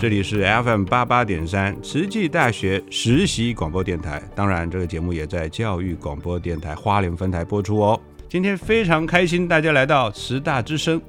[0.00, 8.00] 这里是 FM 八八点三慈济大学实习广播电台，当然这个节目也在教育广播电台花莲分台播出哦。
[8.28, 11.02] 今天非常开心，大家来到慈大之声。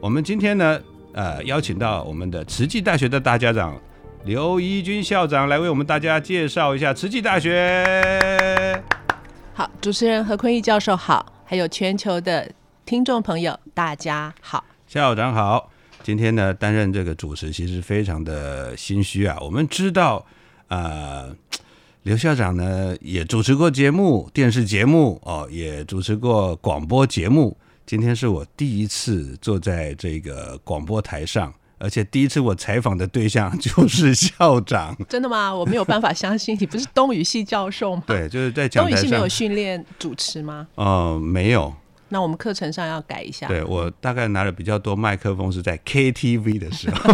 [0.00, 0.80] 我们今天呢，
[1.12, 3.80] 呃，邀请到我们的慈济大学的大家长
[4.24, 8.82] 刘一军校长来为我们大家介绍一下慈济大学。
[9.52, 12.50] 好，主持人何坤义教授好，还有全球的
[12.84, 15.70] 听众朋友大家好，校长好。
[16.04, 19.38] 今天呢，担任这个主持其实非常的心虚啊。
[19.40, 20.22] 我们知道，
[20.68, 21.34] 呃，
[22.02, 27.56] 刘校长呢也主持过节目、电视节目哦，也主持过广播节目。
[27.86, 34.94] 今天是我第一次坐在这个广播台上，而且第一次我采访的对象就是校长。
[35.08, 35.54] 真的吗？
[35.54, 38.02] 我没有办法相信，你不是东语系教授吗？
[38.06, 40.68] 对，就是在讲东语系没有训练主持吗？
[40.74, 41.74] 哦，没有。
[42.14, 43.48] 那我们课程上要改一下。
[43.48, 47.12] 对我大概拿的比较多麦克风是在 KTV 的时候，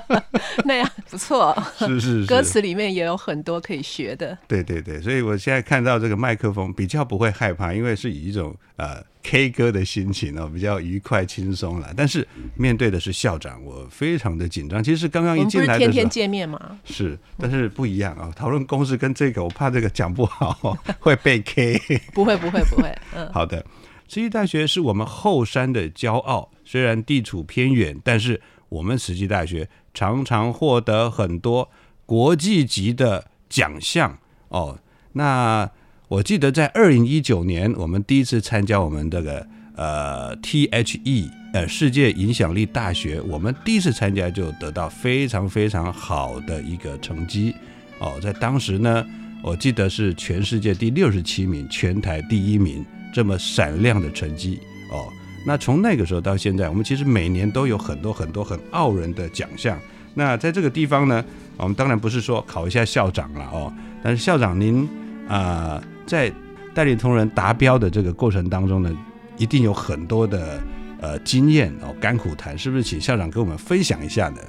[0.64, 1.54] 那样不错。
[1.76, 4.38] 是是是，歌词里面也有很多可以学的。
[4.48, 11.92] 对对对，所以我现在看到这个麦克风比较不会害怕，因为是以一种呃 K 歌的心情哦，比较愉快轻松了。
[11.94, 14.82] 但是面对的是校长，我非常的紧张。
[14.82, 16.78] 其实刚刚一进来的天天见面吗？
[16.86, 18.32] 是，但是不一样啊。
[18.34, 21.78] 讨论公式跟这个，我怕这个讲不好会被 K。
[22.14, 23.62] 不会不会不会，嗯，好的。
[24.08, 31.70] 慈济大学是我们后山的骄傲，虽然地处偏远，但是我们慈济大学常常获得很多
[32.06, 34.18] 国际级的奖项
[34.48, 34.78] 哦。
[35.12, 35.70] 那
[36.08, 47.54] 我记得在二零一九年，我们第一次参加我们这个呃 THE 呃世界影响力大学，我们第一次参加就得到非常非常好的一个成绩
[47.98, 48.18] 哦。
[48.22, 49.04] 在当时呢，
[49.42, 52.82] 我记得是全世界第六十七名，全台第一名。
[53.18, 54.60] 这么闪亮的成绩
[54.92, 55.12] 哦，
[55.44, 59.76] 那从那个时候到现在，我们其实每年都有很多很多很傲人的奖项。
[60.14, 61.24] 那在这个地方呢，
[61.56, 63.72] 我们当然不是说考一下校长了哦，
[64.04, 64.88] 但是校长您
[65.28, 66.32] 啊，在
[66.72, 68.96] 代理同仁达标的这个过程当中呢，
[69.36, 70.62] 一定有很多的
[71.00, 72.84] 呃经验哦，甘苦谈，是不是？
[72.84, 74.40] 请校长跟我们分享一下呢？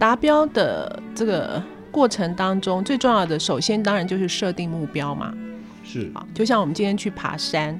[0.00, 1.62] 达标的这个
[1.92, 5.32] 过程当中，最重要的，首先当然就是设定目标嘛。
[5.84, 7.78] 是啊，就像我们今天去爬山，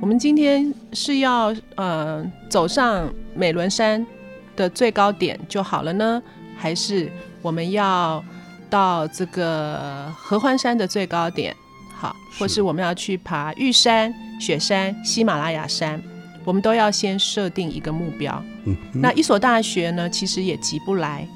[0.00, 4.06] 我们今天是要呃走上美仑山
[4.54, 6.22] 的最高点就好了呢，
[6.56, 7.10] 还是
[7.42, 8.22] 我们要
[8.68, 11.56] 到这个合欢山的最高点？
[11.96, 16.00] 好，或是我们要去爬玉山、雪山、喜马拉雅山，
[16.44, 18.42] 我们都要先设定一个目标。
[18.64, 21.26] 嗯，那一所大学呢，其实也急不来，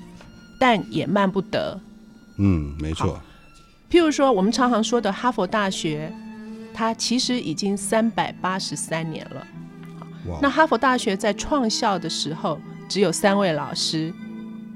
[0.58, 1.80] 但也慢不得。
[2.38, 3.20] 嗯，没错。
[3.94, 6.12] 譬如说，我们常常说的哈佛大学，
[6.74, 9.46] 它其实已经三百八十三年了。
[10.42, 12.58] 那哈佛大学在创校的时候，
[12.88, 14.12] 只有三位老师，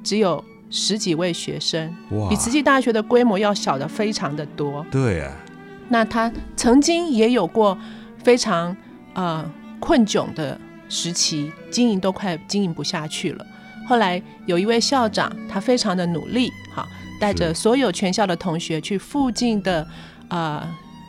[0.05, 1.93] 只有十几位学生，
[2.31, 4.87] 比慈济大学的规模要小的非常的多。
[4.89, 5.35] 对啊。
[5.89, 7.77] 那他曾经也有过
[8.23, 8.77] 非常
[9.15, 9.45] 呃
[9.81, 10.57] 困窘的
[10.89, 13.45] 时期，经营都快经营不下去了。
[13.89, 16.53] 后来有一位校长，他非常的努力，
[16.83, 16.89] 哈。
[17.21, 19.85] 带着所有全校的同学去附近的，
[20.29, 20.65] 呃，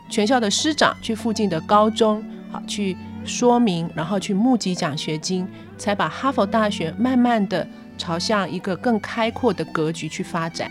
[0.08, 2.20] 全校的师长去附近的高中，
[2.50, 5.46] 好去说明，然后去募集奖学金，
[5.78, 7.64] 才把哈佛大学慢慢的
[7.96, 10.68] 朝向一个更开阔的格局去发展。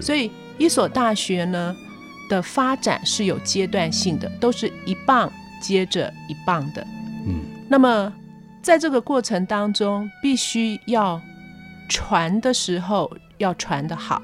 [0.00, 0.28] 所以
[0.58, 1.76] 一所大学呢
[2.28, 6.84] 的发展是有阶段性的，都是一棒接着一棒的。
[7.24, 8.12] 嗯，那么
[8.60, 11.20] 在这个过程当中，必须要
[11.88, 13.08] 传的时候
[13.38, 14.20] 要传的好，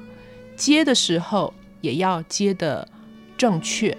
[0.59, 2.85] 接的时候也要接的
[3.37, 3.95] 正确。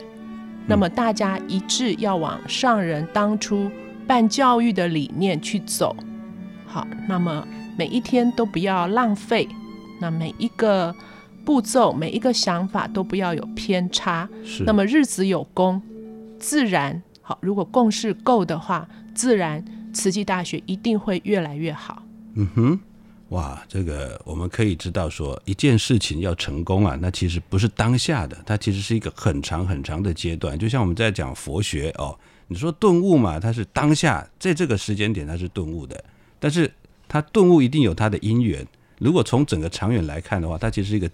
[0.66, 3.70] 那么大家一致要往上人当初
[4.06, 5.96] 办教育的理念去走。
[6.66, 7.48] 好，那么
[7.78, 9.48] 每一天都不要浪费，
[10.00, 10.94] 那每一个
[11.46, 14.28] 步骤、每一个想法都不要有偏差。
[14.44, 14.62] 是。
[14.64, 15.80] 那么日子有功，
[16.38, 17.38] 自然好。
[17.40, 19.64] 如果共识够的话，自然
[19.94, 22.02] 慈济大学一定会越来越好。
[22.34, 22.80] 嗯哼。
[23.30, 30.58] 哇，这个我们可以知道说，一件事情要成功啊，那其实不是当下的，它其实是一个很长很长的阶段。
[30.58, 32.18] 就像我们在讲佛学哦，
[32.48, 36.02] 你说顿悟嘛，它是当下在这个时间点它是顿悟的，
[36.40, 36.68] 但是
[37.06, 38.66] 它顿悟一定有它的因缘。
[38.98, 41.08] 如果从整个长远来看的话，它其实是一个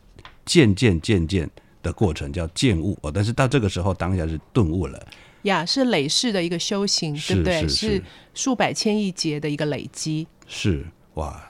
[0.47, 1.49] 渐渐渐渐
[1.83, 3.13] 的过程，叫渐悟哦。
[3.15, 5.07] 但是到这个时候，当下是顿悟了
[5.43, 7.69] 呀，是累世的一个修行，对不对？
[7.69, 8.03] 是
[8.33, 10.27] 数百千亿劫的一个累积。
[10.47, 10.87] 是
[11.17, 11.47] 哇。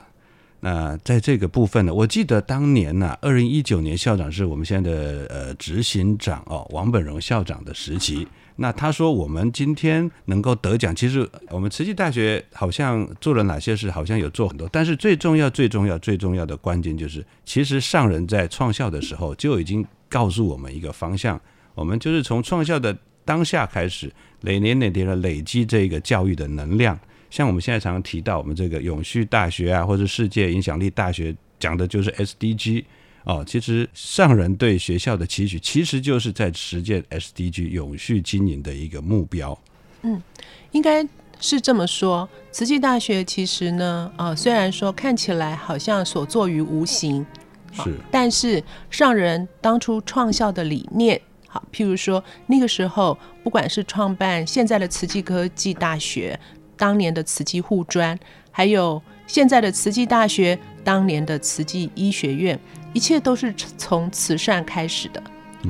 [0.61, 8.26] 那在这个部分呢，我记得当年呢，二零一九年校长是我们现在的呃执行长哦，王本荣校长的时期。
[8.58, 14.67] 那他说我们今天能够得奖，其实我们慈济大学好像做了哪些事，好像有做很多。
[14.73, 21.38] 但是最重要、最重要、最重要的关键就是，其实上人在创校的时候就已经告诉我们一个方向，
[21.75, 24.11] 我们就是从创校的当下开始，
[24.41, 26.99] 累年累年的累积这个教育的能量。
[27.31, 32.84] 像我们现在常常提到我们这个永续大学啊，或者世界影响力大学，讲的就是 SDG
[33.25, 33.44] 哦。
[33.46, 39.58] 其实上人对学校的期许，其实就是在实践 SDG 永续经营的一个目标。
[40.02, 40.23] 嗯，
[40.70, 41.06] 应该
[41.40, 42.28] 是这么说。
[42.52, 47.26] 慈济大学其实呢，呃，虽然说看起来好像所作于无形，
[47.72, 56.38] 是，但是上人当初创校的理念，好，譬如说那个时候，不管是创办现在的慈济科技大学。
[56.76, 58.19] 当年的慈济护专，
[58.50, 62.58] 还有现在的慈济大学，当年的慈济医学院，
[62.93, 65.23] 一切都是从慈善开始的。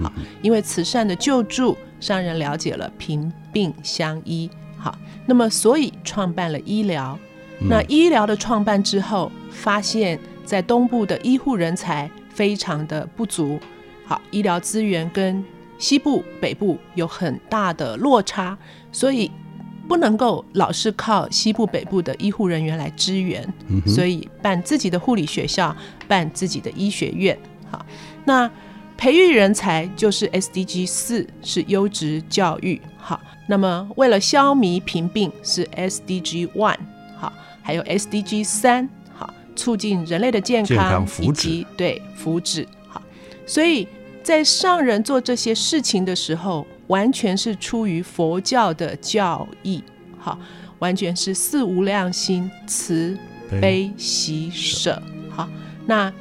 [0.03, 0.13] 好，
[0.43, 4.51] 因为慈善的救助，商人了解了贫病相依。
[4.77, 7.19] 好，那么所以创办了医疗。
[7.61, 13.59] 那医疗的创办之后，发现，在东部的医护人才非常的不足。
[14.05, 15.43] 好，医疗资源跟
[15.79, 18.59] 西部、北部有很大的落差，
[18.93, 19.31] 所以。
[19.89, 23.47] 不能够老是靠西部、北部的医护人员来支援，
[23.87, 25.75] 所以办自己的护理学校，
[26.09, 27.39] 办自己的医学院。
[27.71, 27.85] 好，
[28.25, 28.51] 那
[28.97, 32.81] 培育人才就是 SDG 四，是优质教育。
[32.97, 36.79] 好，那么为了消弭贫病是 SDG one。
[37.17, 38.89] 好，还有 SDG 三。
[39.15, 42.67] 好，促进人类的健康以及对福祉。
[42.89, 43.01] 好，
[43.47, 43.87] 所以
[44.23, 46.67] 在上人做这些事情的时候。
[46.89, 49.83] 完全是出于佛教的教义，
[50.19, 50.39] 好，
[50.79, 53.17] 完全是四无量心，慈
[53.61, 55.49] 悲喜舍，好，
[55.87, 56.13] 那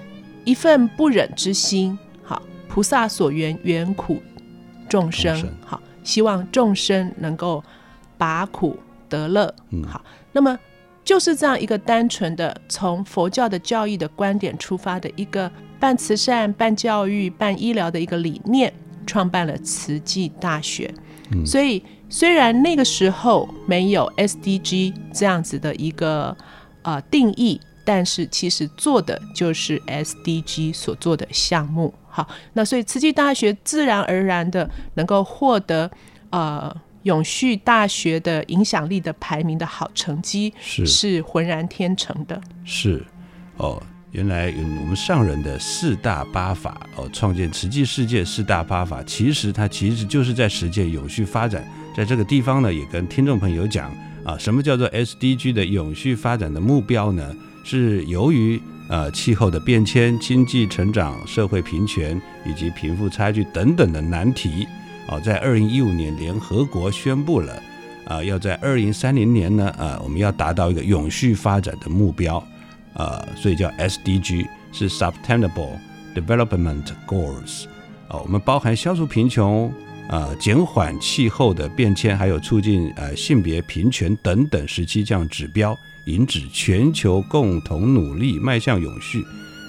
[0.44, 4.22] 一份不忍之心，好，菩萨所缘缘苦
[4.90, 7.64] 众生，好，希望众生能够
[8.18, 8.78] 拔苦
[9.08, 9.54] 得乐，
[9.88, 10.58] 好，那么
[11.04, 18.74] 就是这样一个单纯的从佛教的教义的观点出发的一个半慈善、半教育、半医疗的一个理念。
[19.06, 20.94] 创办了慈济大学，
[21.46, 26.36] 所以虽然那个时候没有 SDG 这样子的一个
[26.84, 31.94] 呃定义，但是其实做的就是 SDG 所做的项目。
[32.10, 35.90] 好，那所以慈济大学自然而然的能够获得
[36.30, 42.42] 呃永续大学的影响力的排名的好成绩，是是浑然天成的。
[42.64, 43.06] 是
[43.58, 43.82] 哦。
[44.16, 51.68] 原来我们上人的四大八法哦，创建慈济世界四大八法，其实它其实就是在实践永续发展。
[51.94, 53.94] 在这个地方呢，也跟听众朋友讲
[54.24, 57.36] 啊，什么叫做 SDG 的永续发展的目标呢？
[57.66, 58.58] 是由于
[58.88, 64.66] 呃气候的变迁、经济成长、社会平权以及贫富差距等等的难题
[65.10, 67.62] 啊，在二零一五年联合国宣布了
[68.08, 72.42] 啊，要在二零三零年呢啊，我们要达到一个永续发展的目标。
[72.96, 75.78] 呃，所以叫 SDG 是 Sustainable
[76.16, 77.66] Development Goals，
[78.10, 79.72] 呃，我们包含消除贫穷、
[80.10, 89.26] 呃，减缓气候的变迁，还有促进呃性别平权等等十七项指标，引指全球共同努力迈向永续。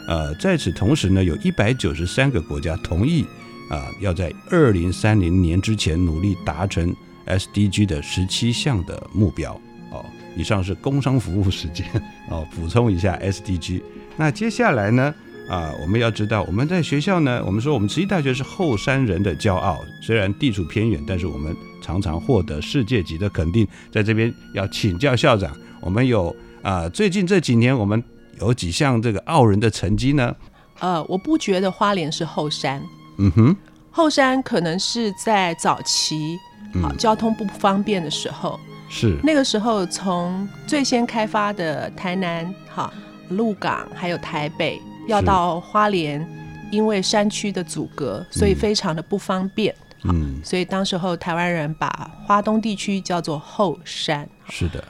[0.06, 3.24] 呃，在此同时呢，有一百九十三个国家同意
[3.70, 6.94] 啊，要在二零三零年之前努力达成
[7.26, 9.52] SDG 的十七项的目标。
[9.90, 10.04] 哦
[10.36, 11.86] 以上是工商服务时间
[12.28, 13.82] 哦，补充一下 SDG。
[14.16, 15.14] 那接下来呢，
[15.48, 23.66] 啊，我们要知道，我们在学校呢，我们说我们慈济大学是后山人的骄傲，虽然地处偏远，但是我们常常获得世界级的肯定。
[23.90, 28.02] 在这边要请教校长，我们有啊，最近这几年我们
[28.40, 30.34] 有几项这个傲人的成绩呢？
[30.80, 32.82] 呃，我不觉得花莲是后山，
[33.18, 33.56] 嗯哼，
[33.90, 36.36] 后山可能是在早期
[36.82, 42.92] 好交通不方便的时候，是那个时候从最先开发的台南哈
[43.28, 44.80] 鹿港还有台北。
[45.08, 46.28] 要到花莲，
[46.68, 49.72] 因为山区的阻隔，所以非常的不方便。
[50.02, 54.28] 嗯，所以当时候台湾人把花东地区叫做后山。
[54.48, 54.82] 是的。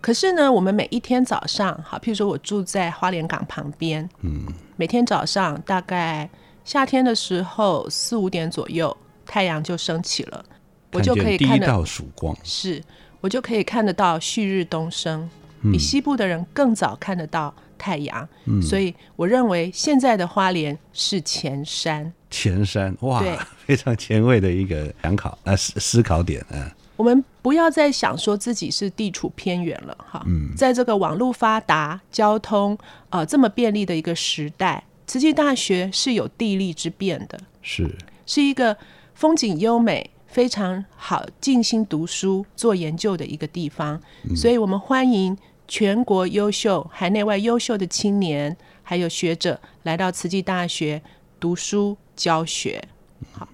[0.00, 6.30] 可是呢，我们每一天早上，好，譬如说我住在花莲港旁边，嗯，每天早上大概
[6.64, 10.44] 夏天的时候四五点左右，太阳就升起了，
[10.92, 12.36] 我就可以看到曙光。
[12.44, 12.80] 是，
[13.26, 15.28] 我就可以看得到旭日东升，
[15.72, 17.52] 比西部的人更早看得到。
[17.78, 18.26] 太阳，
[18.62, 22.10] 所以我认为现在的花莲是前山。
[22.30, 23.22] 前山，哇，
[23.66, 26.74] 非常前卫的一个想考啊思思考点啊。
[26.96, 30.22] 我们不要再想说自己是地处偏远了哈。
[30.26, 32.76] 嗯，在这个网络发达、交通
[33.10, 38.74] 呃这么便利的一个时代，慈济大学是有地利之便的，是是一个
[39.14, 43.98] 风景优美、非常好静心读书、做研究的一个地方，
[44.36, 45.34] 所以我们欢迎。
[45.66, 51.00] 全国优秀、海内外优秀的青年，还有学者来到慈济大学
[51.40, 52.86] 读书教学。
[53.32, 53.48] 好，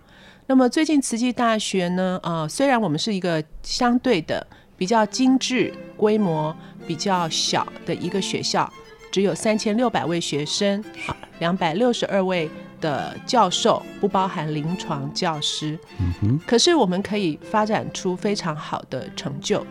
[0.48, 2.18] 那么最近慈济大学呢？
[2.24, 4.44] 呃，虽然我们是一个相对的
[4.76, 8.70] 比较精致、规模比较小的一个学校，
[9.12, 12.50] 只有三千六百位学生，好，两百六十二位
[12.82, 15.78] 的教授，不包含临床教师。
[15.98, 16.40] 嗯哼。
[16.46, 19.64] 可是我们可以发展出非常好的成就，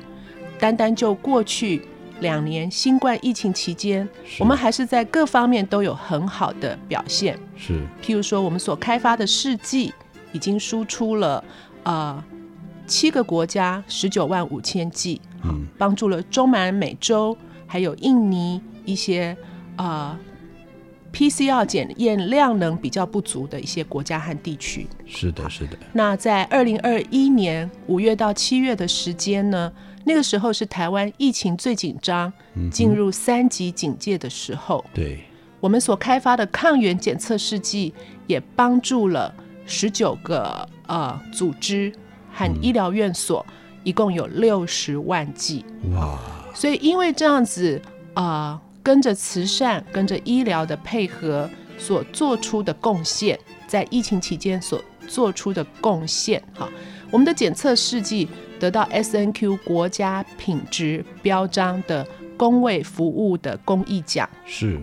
[0.60, 1.84] 单单就过去。
[2.22, 7.36] 两年新冠疫情期间，我们还是在各方面都有很好的表现。
[7.58, 9.92] 是，譬如说，我们所开发的试剂
[10.32, 11.44] 已经输出了
[11.82, 12.24] 呃
[12.86, 19.36] 七个国家十九万五千剂，嗯，帮助了中南美洲还有印尼一些
[19.78, 20.16] 呃
[21.14, 24.88] PCR 检验量能比较不足的一些国家和地区。
[25.06, 25.78] 是的，是的。
[25.94, 29.72] 那在二零二一年五月到七月的时间呢？
[30.04, 32.34] 那个时候是台湾疫情最紧张、
[32.72, 34.84] 进入三级警戒的时候。
[34.96, 35.20] 对，
[35.60, 37.94] 我们所开发的抗原检测试剂
[38.26, 39.32] 也帮助了
[39.64, 41.94] 十九个呃组织
[42.34, 43.46] 和医疗院所，
[43.84, 45.64] 一共有六十万剂。
[45.92, 46.18] 哇！
[46.56, 47.80] 所以因为这样子
[48.16, 56.70] 啊，跟着慈善、跟着医疗的配合所做出的贡献，在疫情期间所做出的贡献，哈，
[57.10, 58.28] 我们的检测试剂。
[58.60, 62.08] 得到 S N Q 国家品质标章的
[62.38, 64.80] 工位服务的公益奖是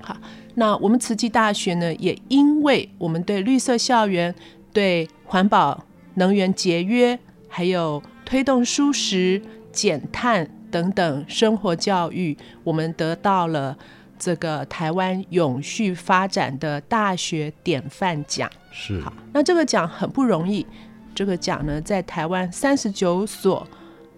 [0.00, 0.16] 好。
[0.54, 4.34] 那我们慈济大学呢，也因为我们对绿色校园、
[4.72, 13.76] 对环保、能源节约，还有推动舒适、减碳等等生活教育，我们得到了
[14.18, 18.50] 这个台湾永续发展的大学典范奖。
[18.70, 20.66] 是好，那这个奖很不容易。
[21.14, 23.66] 这个奖呢，在台湾三十九所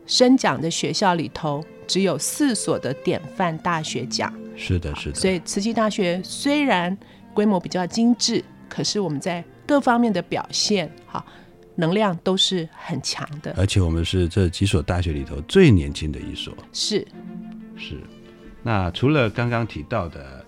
[0.06, 4.32] 升奖的学校里头，只有四所的典范大学奖。
[4.54, 5.14] 是的，是的。
[5.14, 6.97] 所以慈济大学虽然
[7.32, 11.25] 规模比较精致，可是我们在各方面的表现，哈，
[11.76, 13.55] 能量都是很强的。
[13.57, 16.55] 而且我们是这几所大学里头最年轻的一所。
[16.73, 17.07] 是，
[17.76, 17.97] 是。
[18.62, 20.45] 那除了刚刚提到的。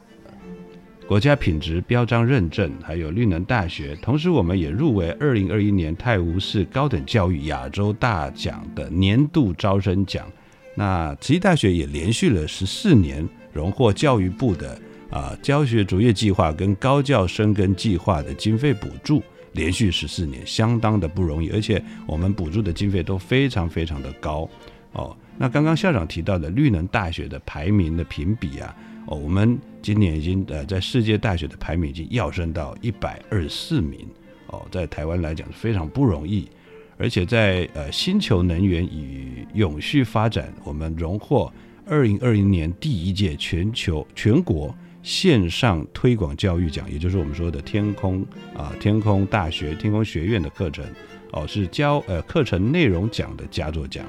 [1.07, 10.27] 国家品质标章认证，还有绿能大学，同时我们也入围二零二一年泰晤士高等教育亚洲大奖的年度招生奖。
[10.75, 19.23] 那慈济大学也连续了十四年荣获教育部的啊教学卓越计划跟高教生根计划的经费补助，
[19.55, 24.49] 连续十四年，相当的不容易，而且我们补助的经费都非常非常的高
[24.93, 25.17] 哦。
[25.37, 28.77] 那刚刚校长提到的绿能大学的排名的评比啊。
[29.07, 34.01] 哦，我们今年已经呃在世界大学的排名已经跃升到一百二十四名，
[34.47, 36.49] 哦，在台湾来讲是非常不容易，
[36.97, 41.53] 而且在呃星球能源与永续发展，我们荣获
[41.85, 48.25] 二零二零年第一届全球全国线上推广教育奖，也就是我们说的天空
[48.57, 50.85] 啊天空大学天空学院的课程，
[51.31, 54.05] 哦是教呃课程内容奖的佳作奖，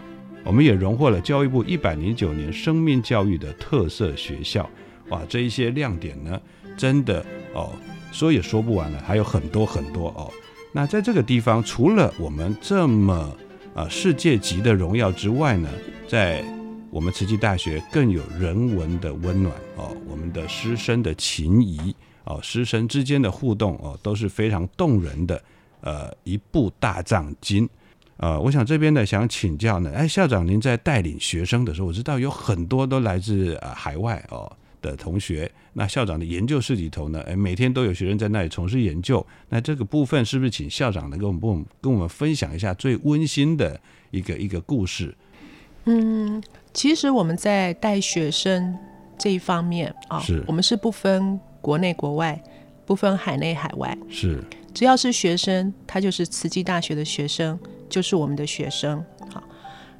[0.45, 4.67] 我们也荣获了教育部一百零九年生命教育的特色学校。
[5.09, 6.41] 哇，这一些亮点呢，
[6.77, 7.23] 真的
[7.53, 7.73] 哦，
[8.13, 10.31] 说也说不完了，还有很多很多哦。
[10.71, 13.35] 那在这个地方，除了我们这么
[13.75, 15.69] 啊世界级的荣耀之外呢，
[16.07, 16.41] 在
[16.95, 25.43] 我们慈济大学更有人文的温暖哦，我们的师生的情谊哦，师生之间的互动哦都是非常动人的。
[25.81, 27.69] 呃，一部大藏经。
[28.15, 34.49] 呃，我想这边呢，想请教呢，哎，校长您在带领学生的时候，我知道有很多都来自呃海外哦
[34.81, 35.51] 的同学。
[35.73, 39.23] 那校长的研究室里头呢，哎，每天都有学生在那里从事研究。
[39.49, 43.77] 那这个部分是不是请校长能跟我们跟我们分享一下最温馨的
[44.11, 45.13] 一个一个故事？
[45.87, 46.41] 嗯，
[46.75, 48.77] 其实我们在带学生
[49.17, 50.43] 这一方面啊，是。
[50.45, 52.39] 我们是不分国内国外，
[52.85, 54.43] 不分海内海外，是。
[54.73, 59.01] 只要是学生，他就是慈济大学的学生，就是我们的学生。
[59.31, 59.41] 好，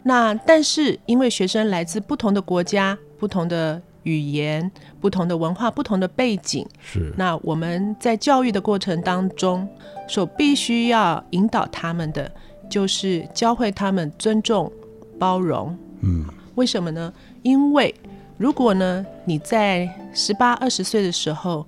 [0.03, 7.13] 那但是因为学生来自不同的国家、不同的语言、不同的文化、不同的背景，是。
[7.17, 9.65] 那我们在教育的过程当中，
[10.09, 12.29] 所必须要引导他们的，
[12.69, 14.69] 就是教会他们尊重。
[15.17, 17.13] 包容，嗯，为什么呢？
[17.43, 17.93] 因为
[18.37, 21.65] 如果呢，你在十八二十岁的时候，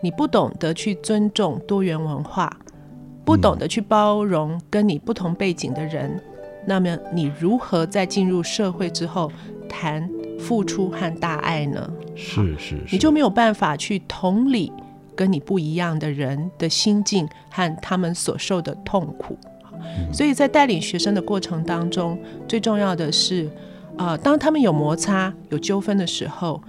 [0.00, 2.54] 你不懂得去尊重多元文化，
[3.24, 6.20] 不懂得去包容跟你不同背景的人，
[6.66, 9.32] 那么你如何在进入社会之后
[9.68, 11.90] 谈付出和大爱呢？
[12.14, 14.72] 是是，你就没有办法去同理
[15.16, 19.36] 跟你不一样的人的心境和他们所受的痛苦。
[20.12, 23.50] 所以在带领学生的过程当中，最重要的是，
[23.96, 26.60] 呃，当他们有摩擦、有纠纷的时候，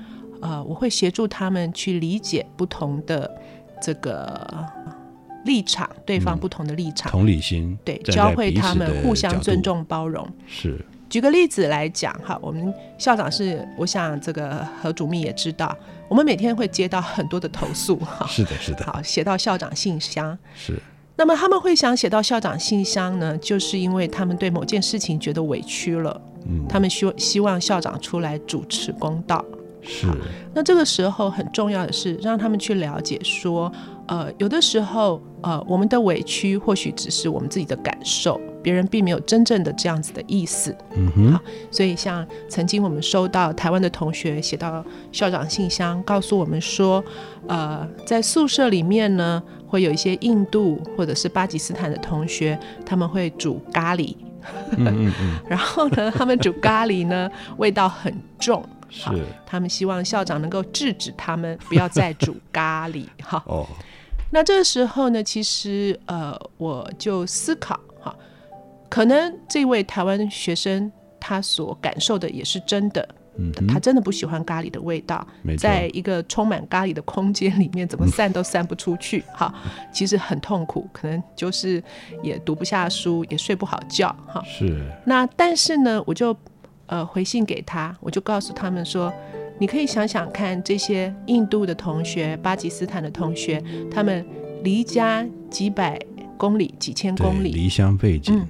[0.41, 3.29] 呃，我会协助他们去理解不同的
[3.82, 4.65] 这个
[5.46, 10.27] 立场，对方不同的立场，同理心，对，教会他们互相尊重、包容。
[10.48, 10.79] 是，
[11.10, 15.75] 举个例子来讲，哈，我们校长是，我想这个何主秘也知道，
[16.08, 20.79] 我们每天会接到很多的投诉，哈， 是的，是的，好，写到校长信箱，是。
[21.17, 29.43] 那么他们会想写到校长信箱呢，就是因为他们对某件事情觉得委屈了，嗯，他们希希望校长出来主持公道。
[29.81, 30.07] 是。
[30.53, 33.71] 那这个时候很重要的是让他们去了解说，
[34.07, 40.75] 呃，有的时候，呃，我们的委屈或许只是我们自己的感受，别人并没有真正的这样子的意思。
[40.95, 41.31] 嗯哼。
[41.34, 47.03] 好，所以像曾经我们收到台湾的同学写到校长信箱，告诉我们说，
[47.47, 49.41] 呃，在宿舍里面呢。
[49.67, 54.15] 会有一些印度或者是巴基斯坦的同学，他们会煮咖喱，
[55.47, 59.10] 然后呢，他们煮咖喱呢 味道很重，是
[59.45, 63.43] 他们希望校长能够制止他们不要再煮咖喱 哈。
[63.47, 63.65] 哦，
[64.31, 68.15] 那这个时候呢，其实呃，我就思考哈，
[68.89, 73.08] 可能这位台湾学生他所感受的也是真的。
[73.38, 75.26] 嗯，他真的不喜欢咖喱的味道，
[75.58, 79.24] 在一个充满咖喱的空间里面，怎么散都散不出去。
[79.36, 79.54] 哈，
[79.91, 81.84] 其实很痛苦，可能就是
[82.24, 84.08] 也读不下书，也睡不好觉。
[84.28, 84.82] 哈，是。
[85.06, 86.36] 那但是呢，我就
[86.88, 89.13] 呃回信给他，我就告诉他们说，
[89.60, 94.26] 你可以想想看，这些印度的同学、巴基斯坦的同学，他们
[94.63, 96.00] 离家几百
[96.38, 98.48] 公里、几千公里，离乡背井。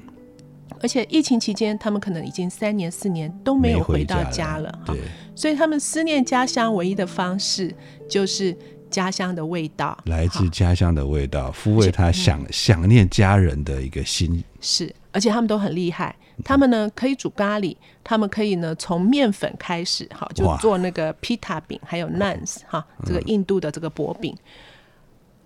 [0.81, 4.97] 而且疫情期间，他们可能已经三年四年都没有回到家了，对，
[5.35, 7.73] 所以他们思念家乡唯一的方式
[8.09, 8.55] 就是
[8.89, 14.43] 家乡的味道，来自家乡的味道，抚慰他想想念家人的一个心。
[14.61, 24.35] 是，而且他们都很厉害，他们呢可以煮咖喱，他们可以呢从面粉开始，哈，就做那个 pita 饼，还有 nans 哈，这个印度的这个薄饼。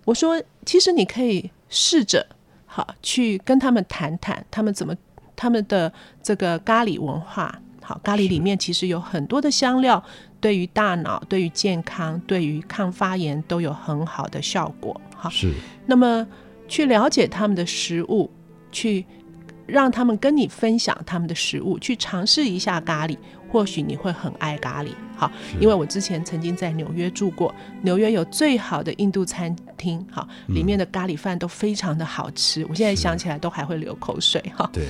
[0.04, 2.26] 我说，其实你可以试着
[2.66, 4.94] 好去跟他们谈谈，他们怎么。
[5.40, 5.90] 他们的
[6.22, 10.04] 这个咖喱文化，好，咖喱里面其实有很多的香料，
[10.38, 15.00] 对于大脑、对于健康、对于抗发炎都有很好的效果。
[15.16, 15.50] 哈，是。
[15.86, 16.26] 那么
[16.68, 18.30] 去了解他们的食物，
[18.70, 19.06] 去
[19.66, 23.16] 让他们跟你分享他们的食物，去尝试一下咖喱，
[23.48, 24.90] 或许你会很爱咖喱。
[25.16, 34.42] 好，因为我之前曾经在纽约住过，纽约有最好的印度餐厅，好，里面的咖喱饭都非常的好吃，我现在想起来都还会流口水。
[34.54, 34.84] 哈，对。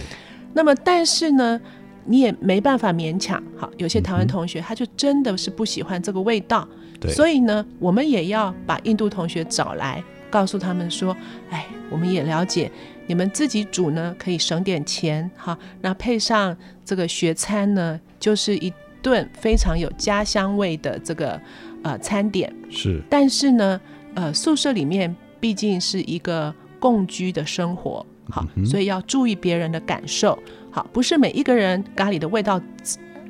[0.52, 1.60] 那么，但是呢，
[2.04, 3.42] 你也没办法勉强。
[3.56, 6.66] 好，有些台湾同学他就真的是不喜欢这个味道。
[7.00, 7.12] 对。
[7.12, 11.16] 所以呢，我们也要把印度同学找来，告诉他们说
[11.50, 12.70] ：“哎，我们也了解，
[13.06, 15.30] 你们自己煮呢可以省点钱。
[15.36, 21.40] 哈，那配上这个学餐呢，就是一顿非常有家乡味的这个
[21.82, 22.52] 呃餐点。
[22.68, 23.00] 是。
[23.08, 23.80] 但是呢，
[24.14, 30.38] 呃，宿舍里面毕竟是一个共居的生活。”好，所以要注意别人的感受。
[30.70, 32.60] 好，不是每一个人咖喱的味道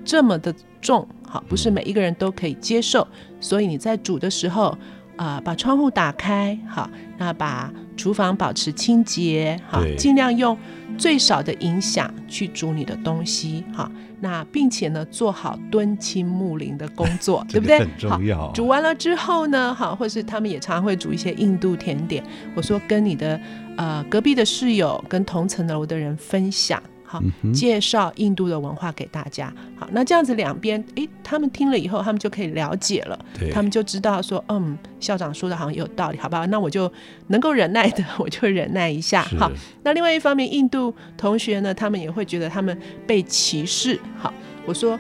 [0.04, 1.06] 这么的重。
[1.26, 3.06] 好，不是每一个人都可以接受。
[3.40, 4.76] 所以你在煮的时候，
[5.20, 10.56] 啊、把窗户打开，好，那把厨房保持清洁，好，尽量用
[10.96, 17.80] 最少的影响去煮你的东西，好，那并且呢做好敦亲睦邻的工作， 对不对？
[17.80, 22.24] 很重好要啊煮完了之后呢，好，或是他们也常常会煮一些印度甜点。
[22.54, 23.38] 我说跟你的
[23.76, 27.20] 呃隔壁的室友跟同层楼的人分享，好，
[27.52, 29.52] 介绍印度的文化给大家。
[29.76, 36.46] 好，那这样子两边，诶，他们听了以后，他们就可以了解了，对他们就知道说，嗯，校长说的好像有道理，好不好？
[36.46, 36.90] 那我就
[37.26, 39.24] 能够忍耐的， 我就忍耐一下。
[39.24, 39.50] 是好，
[39.82, 43.98] 那另外一方面，印度同学呢，他们也会觉得他们被歧视。
[44.16, 44.32] 好，
[44.64, 44.96] 我说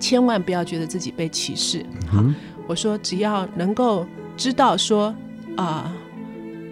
[0.00, 1.84] 千万不要觉得自己被歧视。
[2.06, 2.34] 好，嗯
[2.66, 5.14] 我说只要能够知道说
[5.56, 5.92] 啊、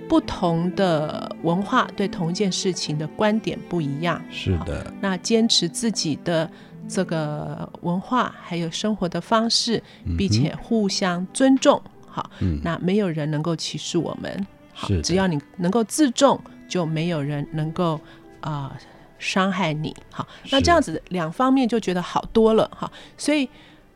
[0.09, 6.51] 不同的文化对同一件事情的观点不一样，是的，那坚持自己的
[6.89, 9.83] 这个文化还有生活的方式，
[10.19, 11.81] 并且互相尊重。
[12.07, 14.47] 好，嗯那没有人能够歧视我们。
[14.73, 18.01] 好只要你能够自重，就没有人能够
[18.41, 18.77] 啊、
[19.19, 19.95] 伤害你。
[20.11, 22.69] 好，那这样子两方面就觉得好多了。
[22.75, 23.49] 哈，所以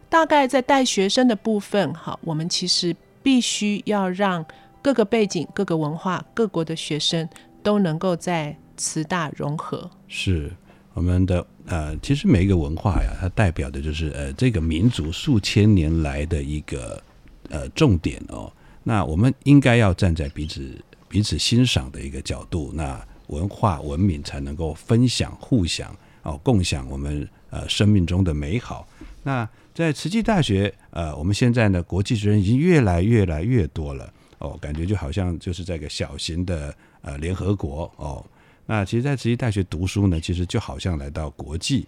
[0.08, 4.44] 大概在带学生的部分，哈，我们其实必须要让
[4.84, 7.26] 各个背景、各个文化、各国的学生
[7.62, 9.90] 都能够在慈大融合。
[10.08, 10.52] 是
[10.92, 17.02] 我们的呃，其实每一个文化呀，它代表的就是呃这个民族数千年来的一个
[17.48, 18.52] 呃重点哦。
[18.82, 20.70] 那我们应该要站在彼此
[21.08, 28.86] 彼此欣赏的一个角度，那文化文明才能够分享、互享哦，共享我们呃生命中的美好。
[29.22, 38.24] 那在慈济大学，呃，我们现在呢，国际学生已经越来越来越多了哦，感觉就好像就是这个小型的呃联合国哦。
[38.66, 41.86] 那其实，在慈济大学读书呢，其实就好像来到国际，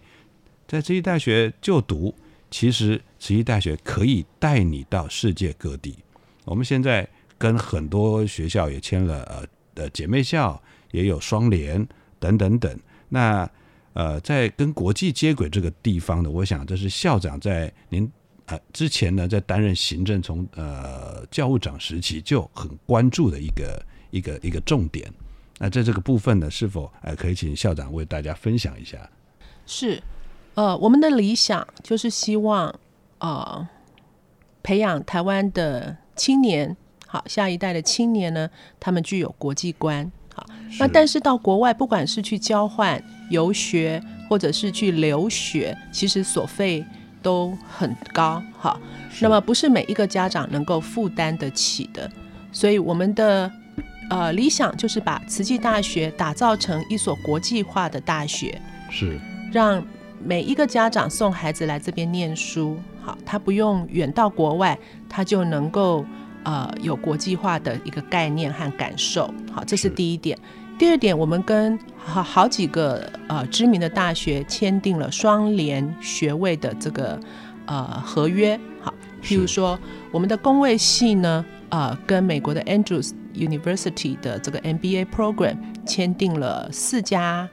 [0.67, 2.15] 在慈济大学就读，
[2.51, 5.97] 其实慈济大学可以带你到世界各地。
[6.45, 10.61] 我们现在跟很多学校也签了呃呃姐妹校，
[10.93, 11.87] 也有双联
[12.19, 12.79] 等等等。
[13.09, 13.49] 那
[13.95, 18.07] 呃，在跟国际接轨这个地方呢，我想这是校长在您
[18.47, 25.13] 呃之前呢，在担任行政从呃教务长时期就很关注的一个一个一个重点。
[25.59, 28.99] 那在这个部分呢，是否呃可以请校长为大家分享一下？
[29.67, 30.03] 是，
[30.55, 32.73] 呃，我们的理想就是希望
[33.19, 33.67] 呃
[34.63, 40.11] 培养台湾的青年，好，下一代的青年呢，他们具有国际观。
[40.35, 40.47] 好，
[40.79, 46.85] 那但是到国外，不管是去交换、游学，或者是去留学，其实所费
[47.27, 48.41] 都很高。
[48.57, 48.79] 好，
[49.21, 52.09] 那么不是每一个家长能够负担得起的，
[52.53, 53.51] 所以我们的
[54.11, 58.57] 呃理想就是把慈济大学打造成一所国际化的大学。
[58.89, 59.19] 是
[59.53, 59.85] 让
[60.25, 66.07] 每一个家长送孩子来这边念书，好，他不用远到国外，他就能够
[66.45, 70.39] 呃有国际化的一个概念和感受，好，这是是第一点。
[70.79, 77.19] 第二点，我们跟好好几个呃知名的大学签订了双联学位的这个
[77.65, 79.79] 呃合约，好，譬如说
[80.11, 87.49] 我们的工位系呢，呃，跟美国的 Andrews University 的这个 MBA program 签订了四加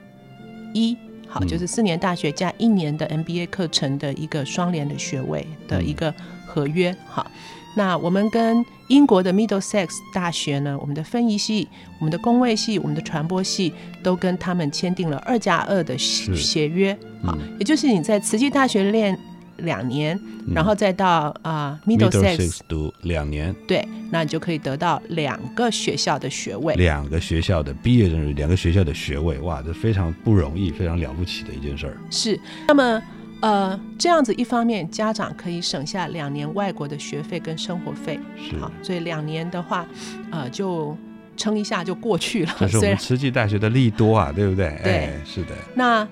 [0.74, 0.94] 一，
[1.26, 1.48] 好，嗯。
[1.48, 6.12] 就是四年大学加一年的 MBA 课程的一个双联的学位的一个
[6.46, 7.26] 合约，好。
[7.74, 16.34] 那我们跟英国的 Middlesex 大学呢，我们的分仪系、我们的工位系、我们的传播系都跟他们签订了二加二的是。
[16.36, 17.56] 协约，好，嗯。
[17.58, 19.18] 也就是你在慈济大学练
[19.58, 20.18] 两年，
[20.54, 26.74] 然后再到啊、Middlesex，Middlesex 读两年，对，那你就可以得到两个学校的学位。
[26.74, 31.96] 两个学校的毕业证书，两个学校的学位，哇，这非常不容易，非常了不起的一件事儿。
[32.10, 33.02] 是，那么
[33.44, 39.86] 呃，这样子一方面家长可以省下两年外国的学费跟生活费，是，好，所以两年的话，
[40.30, 40.96] 呃，就
[41.36, 42.56] 撑一下就过去了。
[42.58, 44.74] 这是我们慈济大学的利多啊，对不对？
[44.82, 46.08] 对哎，是的，那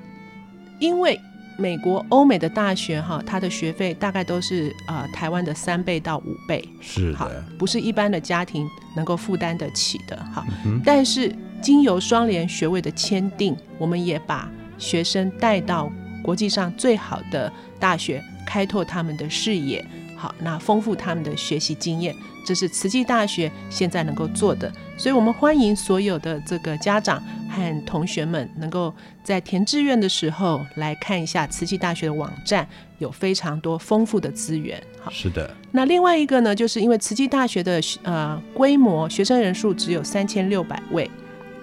[0.78, 1.18] 因为
[1.56, 10.44] 美国、欧美的大学哈，它的学费大概都是呃台湾的三倍到五倍，好是的，，不是一般的家庭能够负担得起的哈。
[10.66, 15.90] 嗯但是经由双联学位的签订，我们也把学生带到
[16.22, 19.84] 国际上最好的大学，开拓他们的视野，
[20.16, 22.14] 好，那丰富他们的学习经验，
[22.46, 24.72] 这是慈济大学现在能够做的。
[24.96, 32.66] 所以，我们欢迎所有的这个家长和同学们能够在填志愿的时候来看一下慈济大学的网站，
[32.98, 34.80] 有非常多丰富的资源。
[35.00, 41.10] 好，是的，那另外一个呢，就是因为慈济大学的呃规模学生人数只有三千六百位，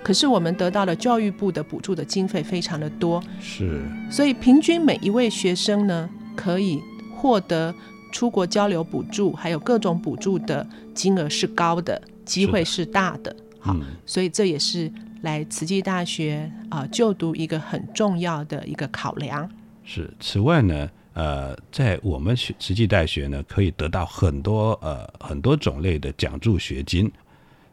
[0.10, 6.82] 可是我们得到了教育部的补助的经费非常的多，是，所以平均每一位学生呢可以
[7.16, 7.72] 获得
[8.12, 13.36] 出国交流补助，还有各种补助的金额是高的，机会是大的。
[13.60, 14.92] 好，嗯所以这也是
[15.22, 19.48] 来慈济大学啊、就读一个很重要的一个考量。
[19.84, 20.12] 是。
[20.20, 27.12] 此外呢，呃，在我们学慈济大学呢，可以得到很多呃很多种类的奖助学金。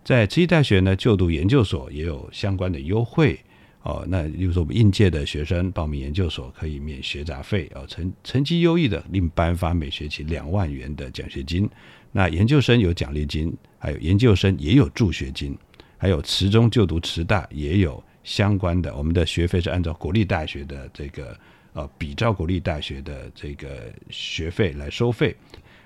[0.07, 3.37] 在慈济大学呢，就读研究所也有相关的优惠
[3.83, 4.07] 哦。
[4.09, 11.69] 那例如说，我们应届的学生报名研究所可以免学杂费哦，成成绩优异的另颁发每学期两万元的奖学金。
[12.13, 15.59] 那研究生有奖励金，还有研究生也有助学金，
[15.99, 21.37] 还有慈中就读慈大也有相关的，我们的学费是按照国立大学的这个
[21.73, 25.35] 呃比照国立大学的这个学费来收费，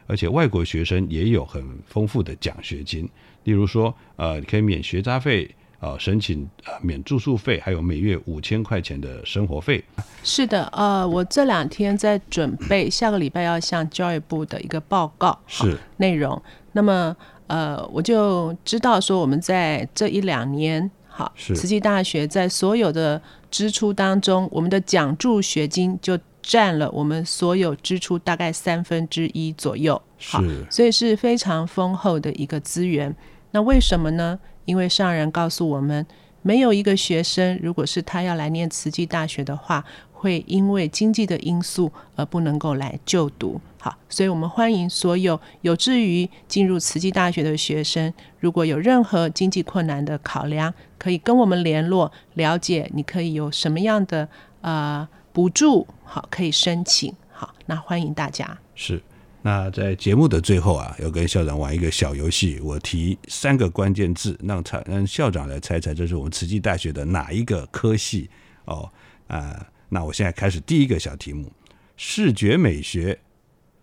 [0.07, 3.09] 而且外国学生也有很丰富的奖学金，
[3.45, 5.55] 例如说呃你可以免学杂费。
[5.83, 9.83] 呃，申请呃免住宿费，还有每月五千块钱的生活费。
[10.23, 16.39] 是的，呃，我这两天在准备下个礼拜要向教育部的一个报告是内容。
[16.73, 26.19] 那么，呃，我就知道说我们在这一两年，好，是慈济大学在所有的支出当中，我们的奖助学金就
[26.51, 30.03] 占了我们所有支出大概三分之一左右。
[30.19, 33.15] 好，所以是非常丰厚的一个资源。
[33.53, 34.37] 那为什么呢？
[34.65, 36.05] 因为上人告诉我们，
[36.43, 43.61] 没有一个学生，如果是他要来念慈济大学的话，会因为经济的因素而不能够来就读。
[43.79, 54.29] 好，所以我们欢迎所有有志于进入慈济大学的学生，如果有任何经济困难的考量，可以跟我们联络，了解你可以有什么样的
[54.63, 57.15] 呃补助，好，可以申请。
[57.31, 58.59] 好，那欢迎大家。
[58.75, 59.03] 是。
[59.43, 62.61] 那在节目的最后啊，要跟校长玩一个小游戏。
[62.63, 68.29] 我提三个关键字，让猜让校长来猜猜，这是我们慈济大学的哪一个科系
[68.67, 68.87] 哦？
[69.29, 71.51] 啊、那我现在开始第一个小题目：
[71.97, 73.19] 视觉美学、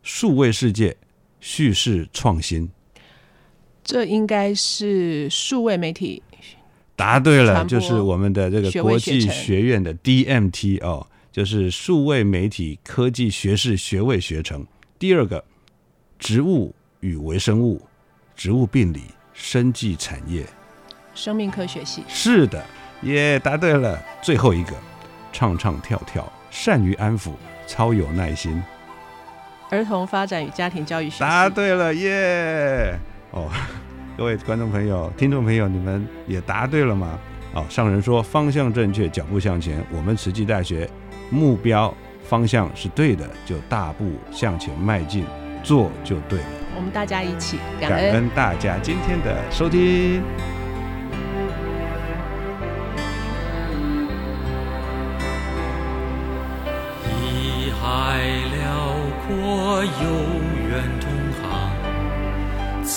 [0.04, 0.96] 数位世界、
[1.40, 2.70] 叙事创新。
[3.84, 6.22] 这应该是数位媒体
[6.96, 14.66] 答对了，就是我们的这个国际学院的 DMT 哦，就是数位媒体科技学士学位学程。
[14.98, 15.46] 第二个，
[16.18, 17.80] 植物与微生物、
[18.36, 19.04] 植物病理、
[19.36, 20.44] 生技产业。
[21.14, 22.04] 生命科学系。
[22.08, 22.66] 是的，
[23.04, 24.04] 耶，答对了。
[24.20, 24.74] 最后一个，
[25.32, 27.34] 唱唱跳跳，善于安抚，
[27.68, 28.60] 超有耐心。
[29.70, 31.20] 儿童发展与家庭教育学。
[31.20, 32.98] 答对了，耶！
[33.30, 33.48] 哦，
[34.18, 37.20] 各位观众朋友、听众朋友，你们也答对了吗？
[37.54, 39.86] 哦，上人说方向正确，脚步向前。
[39.92, 40.90] 我们慈济大学
[41.30, 45.26] 目标方向是对的，就大步向前迈进，
[45.64, 46.46] 做就对了。
[46.76, 48.30] 我们大家一起感恩。
[48.36, 50.22] 大家今天的收听。
[57.10, 58.20] 一海
[58.54, 58.66] 辽
[59.26, 60.06] 阔，有
[60.70, 61.06] 缘同
[61.42, 61.44] 行，
[62.84, 62.88] 慈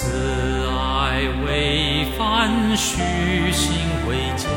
[0.68, 1.48] 爱为
[2.18, 3.00] 帆，虚
[3.50, 3.72] 心
[4.06, 4.50] 为桨，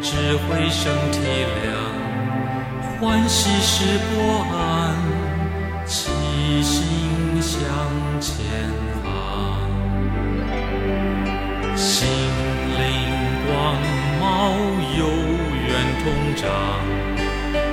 [0.00, 1.79] 智慧生体了，
[3.00, 4.94] 欢喜是波安，
[5.86, 6.10] 齐
[6.62, 6.84] 心
[7.40, 7.58] 向
[8.20, 8.36] 前
[9.02, 9.08] 行。
[11.74, 12.06] 心
[12.76, 12.84] 灵
[13.46, 13.48] 光
[14.20, 14.52] 芒
[14.98, 15.00] 有
[15.66, 15.68] 缘
[16.02, 16.04] 同
[16.36, 16.44] 长。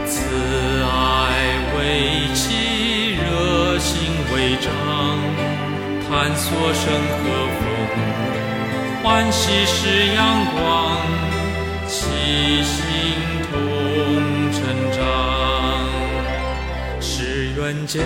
[0.05, 0.15] 慈
[0.85, 0.87] 爱
[1.75, 1.77] 为
[2.33, 3.99] 旗，热心
[4.33, 4.71] 为长，
[6.07, 7.23] 探索生和
[7.59, 7.67] 风，
[9.03, 10.23] 欢喜是阳
[10.55, 10.95] 光，
[11.85, 12.79] 齐心
[17.67, 18.01] 愿将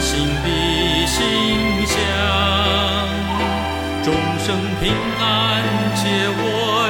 [0.00, 1.20] 心比心
[1.86, 1.98] 相，
[4.02, 5.62] 众生平安
[5.94, 6.83] 皆我。